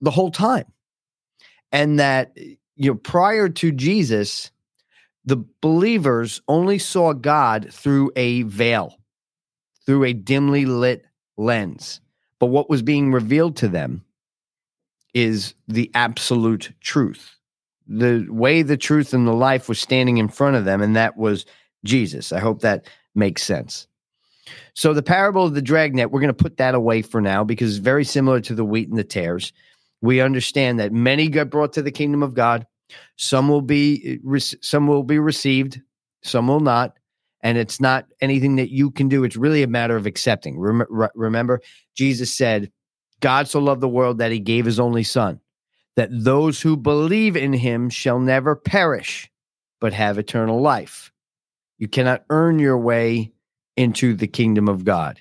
the 0.00 0.10
whole 0.10 0.30
time. 0.30 0.66
And 1.70 1.98
that 1.98 2.36
you 2.36 2.92
know 2.92 2.94
prior 2.94 3.48
to 3.48 3.72
Jesus, 3.72 4.50
the 5.24 5.44
believers 5.60 6.40
only 6.48 6.78
saw 6.78 7.12
God 7.12 7.68
through 7.70 8.12
a 8.16 8.42
veil, 8.42 8.96
through 9.84 10.04
a 10.04 10.12
dimly 10.12 10.64
lit 10.64 11.04
lens. 11.38 12.00
But 12.38 12.46
what 12.46 12.68
was 12.68 12.82
being 12.82 13.12
revealed 13.12 13.56
to 13.56 13.68
them 13.68 14.04
is 15.14 15.54
the 15.66 15.90
absolute 15.94 16.72
truth. 16.80 17.34
The 17.86 18.26
way 18.28 18.62
the 18.62 18.76
truth 18.76 19.14
and 19.14 19.26
the 19.26 19.32
life 19.32 19.68
was 19.68 19.80
standing 19.80 20.18
in 20.18 20.28
front 20.28 20.56
of 20.56 20.66
them, 20.66 20.82
and 20.82 20.94
that 20.94 21.16
was 21.16 21.46
Jesus. 21.84 22.32
I 22.32 22.38
hope 22.38 22.60
that 22.60 22.86
makes 23.14 23.42
sense. 23.42 23.86
So, 24.74 24.92
the 24.92 25.02
parable 25.02 25.44
of 25.44 25.54
the 25.54 25.62
dragnet, 25.62 26.10
we're 26.10 26.20
going 26.20 26.28
to 26.28 26.34
put 26.34 26.58
that 26.58 26.74
away 26.74 27.02
for 27.02 27.20
now 27.20 27.44
because 27.44 27.70
it's 27.70 27.84
very 27.84 28.04
similar 28.04 28.40
to 28.42 28.54
the 28.54 28.64
wheat 28.64 28.88
and 28.88 28.98
the 28.98 29.04
tares. 29.04 29.52
We 30.00 30.20
understand 30.20 30.78
that 30.78 30.92
many 30.92 31.28
got 31.28 31.50
brought 31.50 31.72
to 31.74 31.82
the 31.82 31.90
kingdom 31.90 32.22
of 32.22 32.34
God, 32.34 32.66
some 33.16 33.48
will 33.48 33.62
be 33.62 34.20
eh, 34.24 34.38
some 34.60 34.86
will 34.86 35.02
be 35.02 35.18
received, 35.18 35.80
some 36.22 36.48
will 36.48 36.60
not, 36.60 36.97
and 37.40 37.58
it's 37.58 37.80
not 37.80 38.06
anything 38.20 38.56
that 38.56 38.70
you 38.70 38.90
can 38.90 39.08
do. 39.08 39.24
It's 39.24 39.36
really 39.36 39.62
a 39.62 39.68
matter 39.68 39.96
of 39.96 40.06
accepting. 40.06 40.58
Remember, 40.58 41.60
Jesus 41.94 42.34
said, 42.34 42.70
"God 43.20 43.48
so 43.48 43.60
loved 43.60 43.80
the 43.80 43.88
world 43.88 44.18
that 44.18 44.32
He 44.32 44.40
gave 44.40 44.64
His 44.64 44.80
only 44.80 45.02
Son, 45.04 45.40
that 45.96 46.10
those 46.12 46.60
who 46.60 46.76
believe 46.76 47.36
in 47.36 47.52
Him 47.52 47.90
shall 47.90 48.18
never 48.18 48.56
perish, 48.56 49.30
but 49.80 49.92
have 49.92 50.18
eternal 50.18 50.60
life. 50.60 51.12
You 51.78 51.88
cannot 51.88 52.24
earn 52.30 52.58
your 52.58 52.78
way 52.78 53.32
into 53.76 54.14
the 54.14 54.26
kingdom 54.26 54.68
of 54.68 54.84
God. 54.84 55.20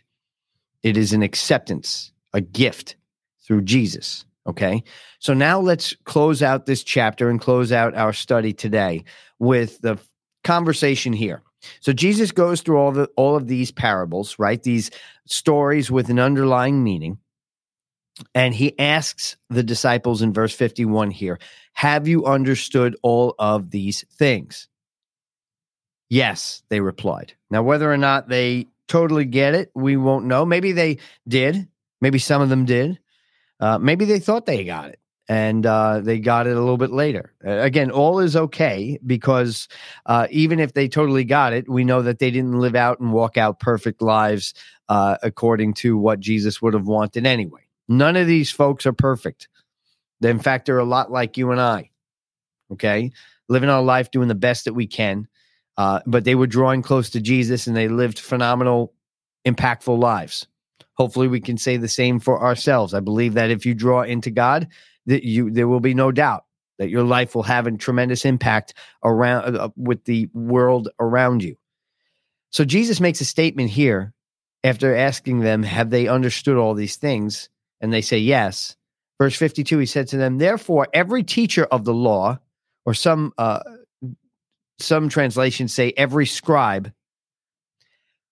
It 0.82 0.98
is 0.98 1.14
an 1.14 1.22
acceptance, 1.22 2.12
a 2.34 2.42
gift 2.42 2.96
through 3.46 3.62
Jesus. 3.62 4.26
Okay. 4.48 4.84
So 5.20 5.34
now 5.34 5.60
let's 5.60 5.96
close 6.06 6.42
out 6.42 6.66
this 6.66 6.84
chapter 6.84 7.30
and 7.30 7.40
close 7.42 7.72
out 7.72 7.96
our 7.96 8.14
study 8.14 8.54
today 8.54 9.04
with 9.40 9.80
the 9.82 10.00
conversation 10.44 11.14
here. 11.14 11.44
So 11.80 11.94
Jesus 11.94 12.32
goes 12.32 12.62
through 12.62 12.78
all 12.78 12.92
the 12.92 13.10
all 13.16 13.36
of 13.36 13.48
these 13.48 13.72
parables, 13.72 14.38
right? 14.38 14.62
These 14.62 14.92
stories 15.26 15.92
with 15.92 16.10
an 16.10 16.20
underlying 16.20 16.84
meaning. 16.84 17.20
And 18.34 18.54
he 18.54 18.78
asks 18.80 19.38
the 19.50 19.62
disciples 19.62 20.24
in 20.24 20.34
verse 20.34 20.54
51 20.56 21.12
here, 21.12 21.38
have 21.74 22.08
you 22.08 22.26
understood 22.26 22.96
all 23.04 23.36
of 23.38 23.70
these 23.70 24.04
things? 24.12 24.68
Yes, 26.10 26.64
they 26.70 26.80
replied. 26.80 27.34
Now, 27.52 27.62
whether 27.62 27.92
or 27.92 27.98
not 27.98 28.28
they 28.28 28.70
totally 28.88 29.26
get 29.26 29.54
it, 29.54 29.72
we 29.76 29.98
won't 29.98 30.26
know. 30.26 30.46
Maybe 30.46 30.72
they 30.72 30.98
did. 31.28 31.68
Maybe 32.02 32.18
some 32.18 32.42
of 32.42 32.50
them 32.50 32.66
did. 32.66 32.98
Uh, 33.60 33.78
maybe 33.78 34.06
they 34.06 34.20
thought 34.20 34.48
they 34.48 34.64
got 34.64 34.90
it 34.90 35.00
and 35.28 35.66
uh, 35.66 36.00
they 36.00 36.20
got 36.20 36.48
it 36.48 36.56
a 36.56 36.60
little 36.60 36.78
bit 36.78 36.92
later. 36.92 37.34
Again, 37.44 37.92
all 37.92 38.20
is 38.20 38.36
okay 38.36 38.98
because 39.06 39.68
uh, 40.06 40.28
even 40.32 40.60
if 40.60 40.74
they 40.74 40.88
totally 40.88 41.26
got 41.26 41.54
it, 41.54 41.70
we 41.70 41.84
know 41.84 42.02
that 42.02 42.20
they 42.20 42.32
didn't 42.32 42.60
live 42.60 42.76
out 42.76 43.00
and 43.00 43.12
walk 43.12 43.38
out 43.38 43.60
perfect 43.60 44.02
lives 44.02 44.54
uh, 44.90 45.18
according 45.24 45.74
to 45.76 45.98
what 45.98 46.20
Jesus 46.20 46.62
would 46.62 46.74
have 46.74 46.88
wanted 46.88 47.26
anyway. 47.26 47.62
None 47.90 48.16
of 48.16 48.28
these 48.28 48.52
folks 48.52 48.86
are 48.86 48.94
perfect. 48.94 49.50
In 50.22 50.40
fact, 50.40 50.66
they're 50.66 50.80
a 50.80 50.86
lot 50.86 51.12
like 51.12 51.38
you 51.38 51.52
and 51.52 51.62
I. 51.62 51.92
Okay, 52.72 53.12
living 53.48 53.70
our 53.70 53.82
life, 53.82 54.12
doing 54.12 54.28
the 54.28 54.36
best 54.36 54.66
that 54.66 54.74
we 54.74 54.88
can. 54.88 55.28
Uh, 55.78 56.02
but 56.06 56.24
they 56.24 56.36
were 56.36 56.48
drawing 56.48 56.82
close 56.82 57.10
to 57.12 57.22
Jesus 57.22 57.68
and 57.68 57.76
they 57.76 57.88
lived 57.88 58.20
phenomenal, 58.20 58.94
impactful 59.46 59.98
lives. 59.98 60.48
Hopefully, 60.98 61.28
we 61.28 61.40
can 61.40 61.58
say 61.58 61.78
the 61.78 61.88
same 61.88 62.20
for 62.20 62.42
ourselves. 62.42 62.94
I 62.94 63.00
believe 63.00 63.36
that 63.36 63.52
if 63.52 63.66
you 63.66 63.74
draw 63.74 64.02
into 64.02 64.32
God, 64.32 64.68
that 65.06 65.24
you 65.24 65.52
there 65.52 65.68
will 65.68 65.80
be 65.80 65.94
no 65.94 66.12
doubt 66.12 66.46
that 66.80 66.90
your 66.90 67.04
life 67.04 67.34
will 67.36 67.44
have 67.44 67.68
a 67.68 67.72
tremendous 67.72 68.26
impact 68.26 68.74
around 69.04 69.56
uh, 69.56 69.70
with 69.76 70.04
the 70.06 70.30
world 70.34 70.90
around 71.00 71.44
you. 71.44 71.56
So 72.52 72.66
Jesus 72.66 73.00
makes 73.00 73.22
a 73.22 73.26
statement 73.26 73.70
here 73.70 74.14
after 74.64 74.96
asking 74.96 75.42
them, 75.42 75.64
"Have 75.64 75.90
they 75.90 76.08
understood 76.08 76.58
all 76.58 76.74
these 76.74 76.96
things?" 76.96 77.50
And 77.80 77.94
they 77.94 78.02
say 78.02 78.18
yes. 78.18 78.76
Verse 79.20 79.36
52, 79.36 79.80
he 79.80 79.86
said 79.86 80.08
to 80.10 80.18
them, 80.18 80.38
Therefore, 80.38 80.88
every 80.94 81.24
teacher 81.24 81.66
of 81.66 81.86
the 81.86 81.94
law, 81.94 82.40
or 82.86 82.94
some 82.94 83.34
uh, 83.38 83.60
some 84.80 85.10
translations 85.10 85.74
say 85.74 85.94
every 85.98 86.26
scribe 86.26 86.94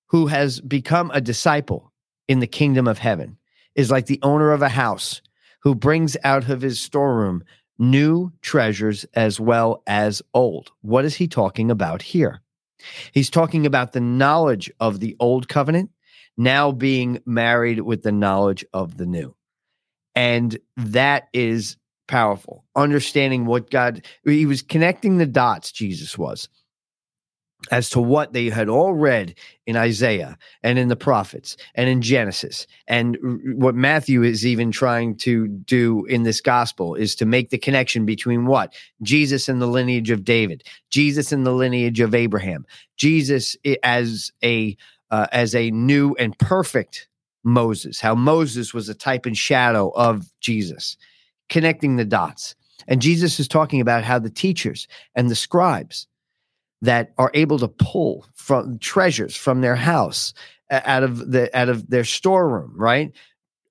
who 0.08 0.28
has 0.28 0.62
become 0.62 1.12
a 1.14 1.20
disciple 1.20 1.92
in 2.28 2.40
the 2.40 2.48
kingdom 2.48 2.88
of 2.88 2.98
heaven 2.98 3.38
is 3.76 3.92
like 3.92 4.06
the 4.06 4.20
owner 4.24 4.52
of 4.52 4.62
a 4.62 4.70
house 4.70 5.22
who 5.62 5.76
brings 5.76 6.16
out 6.24 6.50
of 6.50 6.62
his 6.62 6.80
storeroom 6.80 7.44
new 7.78 8.32
treasures 8.42 9.06
as 9.14 9.40
well 9.40 9.84
as 9.88 10.22
old. 10.34 10.72
What 10.82 11.06
is 11.06 11.16
he 11.16 11.28
talking 11.28 11.70
about 11.70 12.02
here? 12.02 12.42
He's 13.12 13.30
talking 13.30 13.66
about 13.66 13.92
the 13.92 14.02
knowledge 14.02 14.72
of 14.80 15.00
the 15.00 15.16
old 15.20 15.48
covenant 15.48 15.92
now 16.38 16.72
being 16.72 17.22
married 17.26 17.80
with 17.82 18.04
the 18.04 18.12
knowledge 18.12 18.66
of 18.74 18.98
the 18.98 19.06
new. 19.06 19.36
And 20.16 20.58
that 20.78 21.28
is 21.34 21.78
powerful. 22.08 22.66
Understanding 22.76 23.46
what 23.46 23.70
God, 23.70 24.06
he 24.24 24.46
was 24.46 24.62
connecting 24.62 25.18
the 25.18 25.26
dots, 25.26 25.72
Jesus 25.72 26.18
was, 26.18 26.48
as 27.72 27.90
to 27.90 28.00
what 28.00 28.34
they 28.34 28.50
had 28.50 28.70
all 28.70 28.94
read 28.94 29.36
in 29.66 29.76
Isaiah 29.76 30.38
and 30.62 30.78
in 30.78 30.88
the 30.88 30.96
prophets 30.96 31.58
and 31.74 31.90
in 31.90 32.02
Genesis. 32.02 32.68
And 32.88 33.18
what 33.56 33.76
Matthew 33.76 34.24
is 34.24 34.46
even 34.46 34.72
trying 34.72 35.18
to 35.18 35.48
do 35.48 36.06
in 36.06 36.24
this 36.24 36.42
gospel 36.42 36.96
is 36.96 37.16
to 37.16 37.26
make 37.26 37.50
the 37.50 37.58
connection 37.58 38.06
between 38.06 38.46
what? 38.46 38.74
Jesus 39.02 39.50
and 39.50 39.62
the 39.62 39.68
lineage 39.68 40.12
of 40.12 40.24
David, 40.24 40.64
Jesus 40.90 41.32
and 41.32 41.46
the 41.46 41.54
lineage 41.54 42.00
of 42.00 42.14
Abraham, 42.14 42.66
Jesus 42.98 43.58
as 43.84 44.32
a 44.44 44.78
uh, 45.12 45.28
as 45.32 45.54
a 45.54 45.72
new 45.72 46.16
and 46.18 46.38
perfect 46.40 47.08
Moses, 47.44 48.00
how 48.00 48.16
Moses 48.16 48.74
was 48.74 48.90
a 48.90 48.96
type 48.96 49.26
and 49.26 49.38
shadow 49.38 49.90
of 49.90 50.32
Jesus, 50.40 50.98
connecting 51.48 51.96
the 51.96 52.06
dots. 52.06 52.56
And 52.88 53.02
Jesus 53.02 53.40
is 53.40 53.48
talking 53.48 53.82
about 53.82 54.04
how 54.04 54.20
the 54.20 54.32
teachers 54.32 54.88
and 55.14 55.30
the 55.30 55.36
scribes 55.36 56.08
that 56.82 57.14
are 57.18 57.32
able 57.34 57.60
to 57.60 57.68
pull 57.68 58.26
from 58.34 58.78
treasures 58.80 59.36
from 59.36 59.62
their 59.62 59.76
house 59.76 60.34
out 60.70 61.04
of 61.04 61.32
the 61.32 61.56
out 61.58 61.70
of 61.70 61.90
their 61.90 62.04
storeroom, 62.04 62.74
right? 62.76 63.12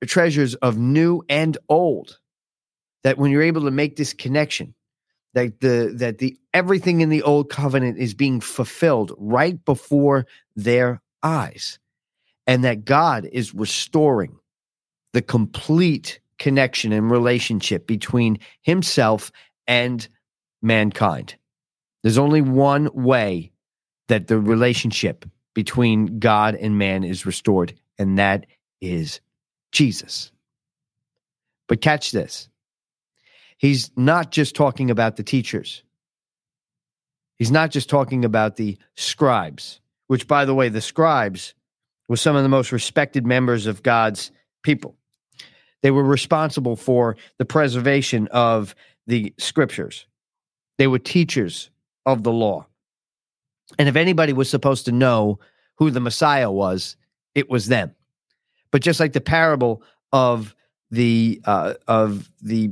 Treasures 0.06 0.54
of 0.56 0.78
new 0.78 1.22
and 1.28 1.56
old. 1.68 2.18
That 3.02 3.18
when 3.18 3.30
you're 3.30 3.42
able 3.42 3.62
to 3.62 3.70
make 3.70 3.96
this 3.96 4.14
connection, 4.14 4.74
that 5.34 5.60
the 5.60 5.92
that 5.96 6.18
the 6.18 6.36
everything 6.52 7.00
in 7.00 7.08
the 7.10 7.22
old 7.22 7.50
covenant 7.50 7.98
is 7.98 8.14
being 8.14 8.40
fulfilled 8.40 9.12
right 9.18 9.62
before 9.64 10.26
their 10.56 11.02
eyes 11.22 11.78
and 12.46 12.64
that 12.64 12.84
God 12.84 13.28
is 13.32 13.54
restoring 13.54 14.38
the 15.12 15.22
complete 15.22 16.20
connection 16.38 16.92
and 16.92 17.10
relationship 17.10 17.86
between 17.86 18.38
himself 18.62 19.30
and 19.66 20.06
mankind. 20.62 21.36
There's 22.04 22.18
only 22.18 22.42
one 22.42 22.90
way 22.92 23.50
that 24.08 24.26
the 24.26 24.38
relationship 24.38 25.24
between 25.54 26.18
God 26.18 26.54
and 26.54 26.76
man 26.76 27.02
is 27.02 27.24
restored, 27.24 27.72
and 27.98 28.18
that 28.18 28.44
is 28.82 29.20
Jesus. 29.72 30.30
But 31.66 31.80
catch 31.80 32.12
this 32.12 32.50
he's 33.56 33.90
not 33.96 34.30
just 34.30 34.54
talking 34.54 34.90
about 34.90 35.16
the 35.16 35.22
teachers, 35.22 35.82
he's 37.36 37.50
not 37.50 37.70
just 37.70 37.88
talking 37.88 38.22
about 38.26 38.56
the 38.56 38.76
scribes, 38.96 39.80
which, 40.06 40.28
by 40.28 40.44
the 40.44 40.54
way, 40.54 40.68
the 40.68 40.82
scribes 40.82 41.54
were 42.06 42.18
some 42.18 42.36
of 42.36 42.42
the 42.42 42.50
most 42.50 42.70
respected 42.70 43.24
members 43.24 43.66
of 43.66 43.82
God's 43.82 44.30
people. 44.62 44.94
They 45.80 45.90
were 45.90 46.04
responsible 46.04 46.76
for 46.76 47.16
the 47.38 47.46
preservation 47.46 48.28
of 48.30 48.74
the 49.06 49.32
scriptures. 49.38 50.06
They 50.76 50.86
were 50.86 50.98
teachers 50.98 51.70
of 52.06 52.22
the 52.22 52.32
law. 52.32 52.66
And 53.78 53.88
if 53.88 53.96
anybody 53.96 54.32
was 54.32 54.50
supposed 54.50 54.84
to 54.86 54.92
know 54.92 55.38
who 55.76 55.90
the 55.90 56.00
Messiah 56.00 56.50
was, 56.50 56.96
it 57.34 57.48
was 57.48 57.66
them. 57.66 57.94
But 58.70 58.82
just 58.82 59.00
like 59.00 59.12
the 59.12 59.20
parable 59.20 59.82
of 60.12 60.54
the 60.90 61.40
uh, 61.44 61.74
of 61.88 62.30
the 62.42 62.70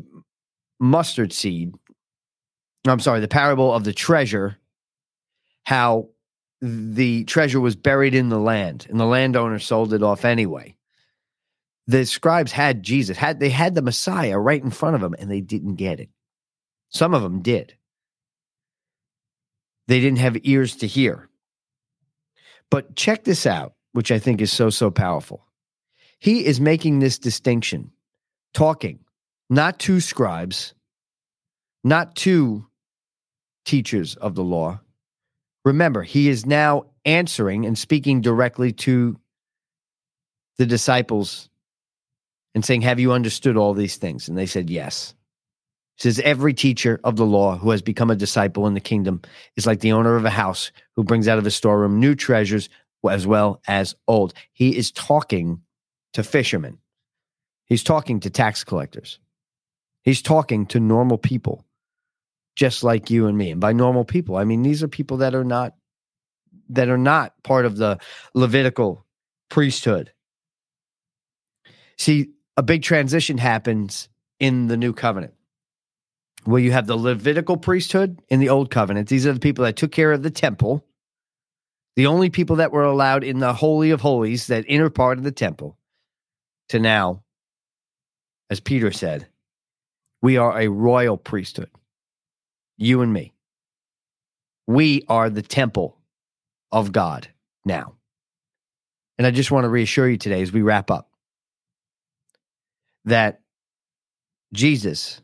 mustard 0.79 1.33
seed, 1.33 1.75
I'm 2.87 3.01
sorry, 3.01 3.21
the 3.21 3.29
parable 3.29 3.73
of 3.73 3.85
the 3.85 3.93
treasure, 3.93 4.59
how 5.65 6.09
the 6.61 7.25
treasure 7.25 7.61
was 7.61 7.75
buried 7.75 8.15
in 8.15 8.29
the 8.29 8.39
land 8.39 8.87
and 8.89 8.99
the 8.99 9.05
landowner 9.07 9.59
sold 9.59 9.93
it 9.93 10.03
off 10.03 10.25
anyway. 10.25 10.77
The 11.89 12.07
scribes 12.07 12.53
had 12.53 12.83
Jesus, 12.83 13.17
had 13.17 13.41
they 13.41 13.51
had 13.51 13.75
the 13.75 13.83
Messiah 13.83 14.39
right 14.39 14.63
in 14.63 14.71
front 14.71 14.95
of 14.95 15.01
them 15.01 15.15
and 15.19 15.31
they 15.31 15.41
didn't 15.41 15.75
get 15.75 15.99
it. 15.99 16.09
Some 16.91 17.15
of 17.15 17.23
them 17.23 17.43
did. 17.43 17.75
They 19.89 20.01
didn't 20.01 20.19
have 20.19 20.37
ears 20.43 20.77
to 20.77 20.87
hear. 20.87 21.29
But 22.71 22.97
check 22.97 23.25
this 23.25 23.47
out, 23.47 23.75
which 23.93 24.11
I 24.11 24.19
think 24.19 24.41
is 24.41 24.53
so, 24.53 24.71
so 24.71 24.91
powerful. 24.91 25.45
He 26.19 26.45
is 26.47 26.61
making 26.61 27.01
this 27.01 27.19
distinction, 27.19 27.93
talking 28.55 29.01
not 29.51 29.79
to 29.81 30.01
scribes, 30.01 30.73
not 31.85 32.17
to 32.17 32.67
teachers 33.65 34.15
of 34.17 34.35
the 34.35 34.45
law, 34.45 34.81
Remember, 35.65 36.03
he 36.03 36.29
is 36.29 36.45
now 36.45 36.87
answering 37.05 37.67
and 37.67 37.79
speaking 37.79 38.21
directly 38.21 38.73
to 38.73 39.19
the 40.59 40.67
disciples 40.67 41.49
and 42.55 42.65
saying, 42.65 42.83
Have 42.83 43.01
you 43.01 43.13
understood 43.13 43.57
all 43.57 43.75
these 43.75 43.97
things? 43.97 44.29
And 44.29 44.37
they 44.37 44.47
said, 44.47 44.71
Yes. 44.71 45.15
Says, 46.03 46.19
Every 46.19 46.53
teacher 46.53 47.01
of 47.05 47.15
the 47.15 47.25
law 47.25 47.57
who 47.57 47.71
has 47.71 47.81
become 47.81 48.11
a 48.11 48.17
disciple 48.17 48.67
in 48.67 48.75
the 48.75 48.81
kingdom 48.81 49.23
is 49.55 49.69
like 49.69 49.79
the 49.79 49.93
owner 49.93 50.17
of 50.17 50.25
a 50.25 50.31
house 50.31 50.73
who 50.97 51.05
brings 51.05 51.29
out 51.29 51.39
of 51.39 51.45
his 51.45 51.55
storeroom 51.55 52.01
new 52.01 52.17
treasures 52.17 52.69
as 53.09 53.25
well 53.25 53.63
as 53.69 53.95
old. 54.09 54.35
He 54.53 54.77
is 54.77 54.91
talking 54.91 55.63
to 56.15 56.25
fishermen, 56.25 56.79
he's 57.67 57.85
talking 57.85 58.19
to 58.19 58.31
tax 58.31 58.65
collectors, 58.65 59.21
he's 60.03 60.23
talking 60.23 60.67
to 60.67 60.81
normal 60.81 61.19
people 61.19 61.65
just 62.57 62.83
like 62.83 63.09
you 63.09 63.29
and 63.29 63.39
me. 63.39 63.53
And 63.53 63.61
by 63.61 63.73
normal 63.73 64.05
people, 64.05 64.35
I 64.35 64.43
mean 64.43 64.63
these 64.63 64.83
are 64.83 64.89
people 64.89 65.19
that 65.19 65.37
are 65.37 65.45
not 65.45 65.77
that 66.71 66.89
are 66.89 66.99
not 66.99 67.41
part 67.45 67.65
of 67.65 67.77
the 67.77 67.99
Levitical 68.35 69.07
priesthood. 69.51 70.11
See, 71.97 72.31
a 72.57 72.63
big 72.65 72.83
transition 72.83 73.39
happens 73.39 74.09
in 74.41 74.67
the 74.67 74.77
new 74.77 74.93
covenant. 74.93 75.35
Where 76.45 76.61
you 76.61 76.73
have 76.73 76.87
the 76.87 76.97
Levitical 76.97 77.57
priesthood 77.57 78.21
in 78.29 78.41
the 78.41 78.49
old 78.49 78.71
covenant. 78.71 79.09
These 79.09 79.27
are 79.27 79.33
the 79.33 79.41
people 79.41 79.65
that 79.65 79.77
took 79.77 79.93
care 79.93 80.13
of 80.13 80.23
the 80.23 80.31
temple, 80.31 80.85
the 81.97 82.07
only 82.07 82.31
people 82.31 82.57
that 82.57 82.73
were 82.73 82.85
allowed 82.85 83.25
in 83.25 83.39
the 83.39 83.53
Holy 83.53 83.91
of 83.91 84.01
Holies, 84.01 84.47
that 84.49 84.65
inner 84.67 84.91
part 84.91 85.19
of 85.19 85.25
the 85.25 85.33
temple, 85.33 85.79
to 86.69 86.79
now, 86.79 87.23
as 88.51 88.61
Peter 88.61 88.91
said, 88.91 89.29
we 90.21 90.37
are 90.37 90.59
a 90.59 90.69
royal 90.69 91.17
priesthood, 91.17 91.71
you 92.77 93.03
and 93.03 93.13
me. 93.13 93.35
We 94.67 95.05
are 95.09 95.29
the 95.29 95.43
temple 95.43 95.99
of 96.71 96.93
God 96.93 97.29
now. 97.65 97.95
And 99.19 99.27
I 99.27 99.31
just 99.31 99.51
want 99.51 99.65
to 99.65 99.69
reassure 99.69 100.09
you 100.09 100.17
today 100.17 100.43
as 100.43 100.53
we 100.53 100.63
wrap 100.63 100.91
up 100.91 101.11
that 103.05 103.41
Jesus 104.53 105.21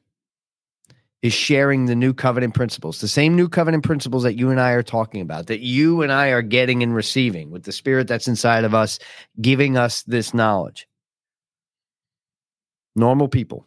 is 1.23 1.33
sharing 1.33 1.87
the 1.87 1.97
new 1.97 2.15
covenant 2.15 2.55
principles, 2.55 3.01
the 3.01 3.09
same 3.09 3.35
new 3.35 3.49
covenant 3.49 3.85
principles 3.85 4.23
that 4.23 4.37
you 4.37 4.51
and 4.51 4.61
I 4.61 4.71
are 4.71 4.85
talking 4.85 5.21
about, 5.21 5.47
that 5.49 5.61
you 5.61 6.03
and 6.03 6.13
I 6.13 6.29
are 6.29 6.43
getting 6.43 6.83
and 6.83 6.95
receiving 6.95 7.51
with 7.51 7.65
the 7.65 7.73
spirit 7.73 8.07
that's 8.07 8.29
inside 8.29 8.65
of 8.65 8.75
us, 8.75 8.99
giving 9.41 9.77
us 9.77 10.03
this 10.05 10.33
knowledge. 10.33 10.87
Normal 12.95 13.29
people, 13.29 13.67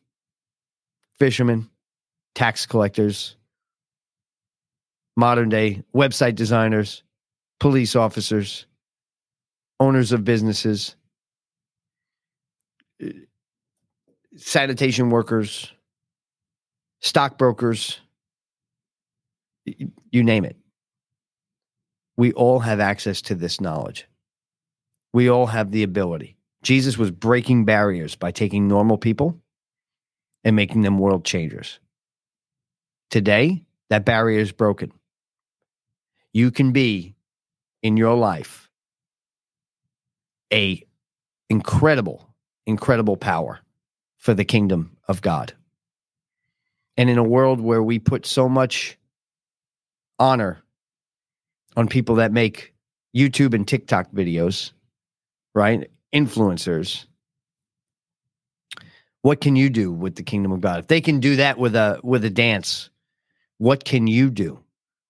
fishermen, 1.19 1.69
tax 2.35 2.65
collectors, 2.65 3.35
modern 5.17 5.49
day 5.49 5.83
website 5.93 6.35
designers, 6.35 7.03
police 7.59 7.95
officers, 7.95 8.65
owners 9.79 10.13
of 10.13 10.23
businesses, 10.23 10.95
uh, 13.03 13.09
sanitation 14.37 15.09
workers, 15.09 15.71
stockbrokers, 17.01 17.99
you 19.65 20.23
name 20.23 20.45
it. 20.45 20.55
We 22.17 22.31
all 22.33 22.59
have 22.59 22.79
access 22.79 23.21
to 23.23 23.35
this 23.35 23.59
knowledge. 23.59 24.07
We 25.13 25.29
all 25.29 25.47
have 25.47 25.71
the 25.71 25.83
ability. 25.83 26.37
Jesus 26.63 26.97
was 26.97 27.11
breaking 27.11 27.65
barriers 27.65 28.15
by 28.15 28.31
taking 28.31 28.67
normal 28.67 28.97
people 28.97 29.39
and 30.43 30.55
making 30.55 30.81
them 30.81 30.99
world 30.99 31.25
changers. 31.25 31.79
Today, 33.09 33.63
that 33.89 34.05
barrier 34.05 34.39
is 34.39 34.51
broken. 34.51 34.91
You 36.33 36.51
can 36.51 36.71
be 36.71 37.15
in 37.81 37.97
your 37.97 38.15
life 38.15 38.69
a 40.53 40.83
incredible 41.49 42.31
incredible 42.65 43.17
power 43.17 43.59
for 44.17 44.33
the 44.33 44.45
kingdom 44.45 44.97
of 45.07 45.21
God. 45.21 45.53
And 47.01 47.09
in 47.09 47.17
a 47.17 47.23
world 47.23 47.59
where 47.59 47.81
we 47.81 47.97
put 47.97 48.27
so 48.27 48.47
much 48.47 48.95
honor 50.19 50.61
on 51.75 51.87
people 51.87 52.13
that 52.17 52.31
make 52.31 52.75
YouTube 53.17 53.55
and 53.55 53.67
TikTok 53.67 54.11
videos, 54.11 54.71
right? 55.55 55.89
Influencers. 56.13 57.07
What 59.23 59.41
can 59.41 59.55
you 59.55 59.67
do 59.71 59.91
with 59.91 60.13
the 60.13 60.21
kingdom 60.21 60.51
of 60.51 60.61
God? 60.61 60.77
If 60.77 60.87
they 60.89 61.01
can 61.01 61.19
do 61.19 61.37
that 61.37 61.57
with 61.57 61.75
a 61.75 61.99
with 62.03 62.23
a 62.23 62.29
dance, 62.29 62.91
what 63.57 63.83
can 63.83 64.05
you 64.05 64.29
do 64.29 64.59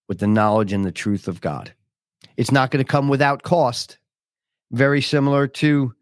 with 0.07 0.19
the 0.19 0.27
knowledge 0.27 0.71
and 0.71 0.86
the 0.86 0.93
truth 0.93 1.27
of 1.27 1.41
God? 1.41 1.74
It's 2.38 2.53
not 2.53 2.71
going 2.71 2.81
to 2.81 2.89
come 2.89 3.10
without 3.10 3.43
cost. 3.43 3.98
Very 4.71 5.01
similar 5.01 5.45
to 5.45 5.93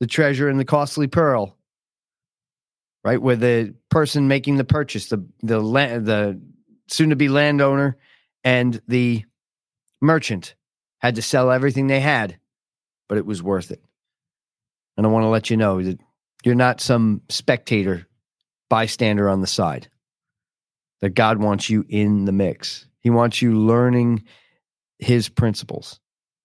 the 0.00 0.08
treasure 0.08 0.48
and 0.48 0.58
the 0.58 0.64
costly 0.64 1.06
pearl 1.06 1.53
right? 3.04 3.20
Where 3.20 3.36
the 3.36 3.74
person 3.90 4.26
making 4.26 4.56
the 4.56 4.64
purchase, 4.64 5.08
the 5.08 5.24
the 5.42 5.60
the 5.60 6.40
soon 6.88 7.10
to 7.10 7.16
be 7.16 7.28
landowner, 7.28 7.96
and 8.42 8.80
the 8.88 9.24
merchant 10.00 10.54
had 10.98 11.16
to 11.16 11.22
sell 11.22 11.50
everything 11.50 11.86
they 11.86 12.00
had, 12.00 12.38
but 13.08 13.18
it 13.18 13.26
was 13.26 13.42
worth 13.42 13.70
it. 13.70 13.82
And 14.96 15.06
I 15.06 15.10
want 15.10 15.24
to 15.24 15.28
let 15.28 15.50
you 15.50 15.56
know 15.56 15.82
that 15.82 16.00
you're 16.44 16.54
not 16.54 16.80
some 16.80 17.22
spectator, 17.28 18.06
bystander 18.70 19.28
on 19.28 19.40
the 19.40 19.46
side. 19.46 19.88
That 21.00 21.10
God 21.10 21.38
wants 21.38 21.68
you 21.68 21.84
in 21.88 22.24
the 22.24 22.32
mix. 22.32 22.86
He 23.00 23.10
wants 23.10 23.42
you 23.42 23.58
learning 23.58 24.24
his 24.98 25.28
principles 25.28 26.00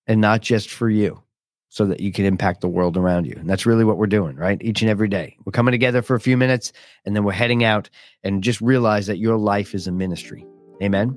and 0.06 0.20
not 0.20 0.42
just 0.42 0.70
for 0.70 0.90
you 0.90 1.24
so 1.70 1.86
that 1.86 2.00
you 2.00 2.12
can 2.12 2.26
impact 2.26 2.62
the 2.62 2.68
world 2.68 2.98
around 2.98 3.26
you. 3.26 3.36
And 3.38 3.50
that's 3.50 3.66
really 3.66 3.86
what 3.86 3.98
we're 3.98 4.08
doing, 4.08 4.36
right? 4.36 4.60
Each 4.62 4.82
and 4.82 4.90
every 4.90 5.08
day. 5.08 5.38
We're 5.46 5.52
coming 5.52 5.72
together 5.72 6.02
for 6.02 6.16
a 6.16 6.20
few 6.20 6.36
minutes 6.36 6.74
and 7.06 7.16
then 7.16 7.24
we're 7.24 7.32
heading 7.32 7.64
out 7.64 7.90
and 8.24 8.44
just 8.44 8.60
realize 8.60 9.06
that 9.08 9.20
your 9.20 9.38
life 9.38 9.76
is 9.76 9.88
a 9.88 9.92
ministry. 9.92 10.46
Amen. 10.82 11.16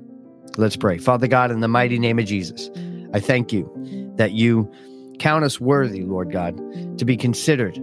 Let's 0.55 0.75
pray. 0.75 0.99
Father 0.99 1.27
God, 1.27 1.49
in 1.51 1.59
the 1.61 1.67
mighty 1.67 1.97
name 1.97 2.19
of 2.19 2.25
Jesus, 2.25 2.69
I 3.13 3.19
thank 3.19 3.51
you 3.51 4.11
that 4.15 4.33
you 4.33 4.71
count 5.19 5.43
us 5.43 5.59
worthy, 5.59 6.03
Lord 6.03 6.31
God, 6.31 6.57
to 6.99 7.05
be 7.05 7.17
considered 7.17 7.77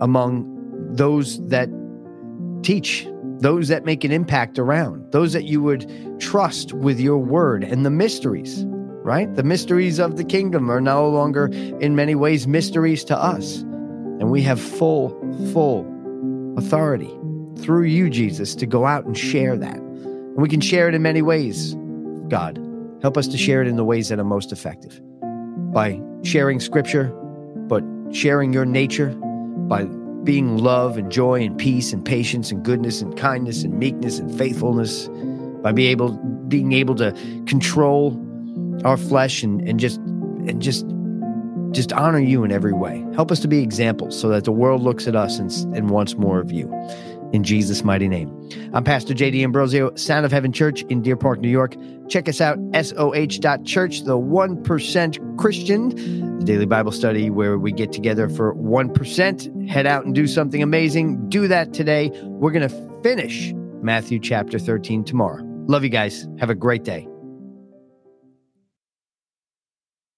among 0.00 0.46
those 0.94 1.46
that 1.48 1.68
teach, 2.62 3.06
those 3.40 3.68
that 3.68 3.84
make 3.84 4.04
an 4.04 4.12
impact 4.12 4.58
around, 4.58 5.12
those 5.12 5.34
that 5.34 5.44
you 5.44 5.62
would 5.62 5.90
trust 6.18 6.72
with 6.72 6.98
your 6.98 7.18
word 7.18 7.62
and 7.62 7.84
the 7.84 7.90
mysteries 7.90 8.64
right? 9.02 9.34
The 9.34 9.42
mysteries 9.42 9.98
of 9.98 10.16
the 10.16 10.24
kingdom 10.24 10.70
are 10.70 10.80
no 10.80 11.08
longer, 11.08 11.46
in 11.46 11.96
many 11.96 12.14
ways, 12.14 12.46
mysteries 12.46 13.04
to 13.04 13.16
us. 13.16 13.58
And 13.58 14.30
we 14.30 14.42
have 14.42 14.60
full, 14.60 15.10
full 15.52 15.86
authority 16.56 17.10
through 17.58 17.84
you, 17.84 18.10
Jesus, 18.10 18.54
to 18.56 18.66
go 18.66 18.86
out 18.86 19.06
and 19.06 19.16
share 19.16 19.56
that. 19.56 19.76
And 19.76 20.36
we 20.36 20.48
can 20.48 20.60
share 20.60 20.88
it 20.88 20.94
in 20.94 21.02
many 21.02 21.22
ways, 21.22 21.74
God. 22.28 22.58
Help 23.02 23.16
us 23.16 23.26
to 23.28 23.38
share 23.38 23.62
it 23.62 23.68
in 23.68 23.76
the 23.76 23.84
ways 23.84 24.08
that 24.10 24.18
are 24.18 24.24
most 24.24 24.52
effective 24.52 25.00
by 25.72 26.00
sharing 26.22 26.60
scripture, 26.60 27.06
but 27.68 27.82
sharing 28.12 28.52
your 28.52 28.66
nature, 28.66 29.10
by 29.68 29.84
being 30.24 30.58
love 30.58 30.98
and 30.98 31.10
joy 31.10 31.40
and 31.40 31.56
peace 31.56 31.92
and 31.94 32.04
patience 32.04 32.50
and 32.50 32.62
goodness 32.62 33.00
and 33.00 33.16
kindness 33.16 33.62
and 33.62 33.78
meekness 33.78 34.18
and 34.18 34.36
faithfulness, 34.36 35.08
by 35.62 35.72
being 35.72 35.90
able, 35.90 36.12
being 36.48 36.72
able 36.72 36.94
to 36.94 37.12
control 37.46 38.10
our 38.84 38.96
flesh 38.96 39.42
and, 39.42 39.66
and 39.68 39.78
just 39.78 39.98
and 39.98 40.60
just 40.60 40.86
just 41.72 41.92
honor 41.92 42.18
you 42.18 42.44
in 42.44 42.50
every 42.50 42.72
way. 42.72 43.04
Help 43.14 43.30
us 43.30 43.40
to 43.40 43.48
be 43.48 43.62
examples 43.62 44.18
so 44.18 44.28
that 44.28 44.44
the 44.44 44.52
world 44.52 44.82
looks 44.82 45.06
at 45.06 45.14
us 45.14 45.38
and, 45.38 45.50
and 45.76 45.90
wants 45.90 46.16
more 46.16 46.40
of 46.40 46.50
you. 46.50 46.68
In 47.32 47.44
Jesus' 47.44 47.84
mighty 47.84 48.08
name. 48.08 48.28
I'm 48.72 48.82
Pastor 48.82 49.14
Jay 49.14 49.30
D'Ambrosio, 49.30 49.94
Sound 49.94 50.26
of 50.26 50.32
Heaven 50.32 50.52
Church 50.52 50.82
in 50.88 51.00
Deer 51.00 51.16
Park, 51.16 51.38
New 51.38 51.48
York. 51.48 51.76
Check 52.08 52.28
us 52.28 52.40
out, 52.40 52.58
soh.church, 52.74 54.02
the 54.02 54.18
1% 54.18 55.38
Christian, 55.38 56.38
the 56.38 56.44
daily 56.44 56.66
Bible 56.66 56.90
study 56.90 57.30
where 57.30 57.56
we 57.56 57.70
get 57.70 57.92
together 57.92 58.28
for 58.28 58.52
1%, 58.56 59.68
head 59.68 59.86
out 59.86 60.04
and 60.04 60.12
do 60.12 60.26
something 60.26 60.60
amazing. 60.60 61.28
Do 61.28 61.46
that 61.46 61.72
today. 61.72 62.10
We're 62.24 62.50
going 62.50 62.68
to 62.68 63.02
finish 63.04 63.52
Matthew 63.80 64.18
chapter 64.18 64.58
13 64.58 65.04
tomorrow. 65.04 65.44
Love 65.68 65.84
you 65.84 65.90
guys. 65.90 66.26
Have 66.40 66.50
a 66.50 66.56
great 66.56 66.82
day. 66.82 67.06